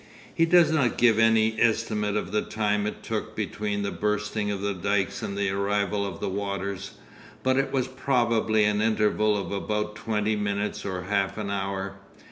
[0.33, 4.59] He does not give any estimate of the time it took between the bursting of
[4.61, 6.93] the dykes and the arrival of the waters,
[7.43, 11.97] but it was probably an interval of about twenty minutes or half an hour.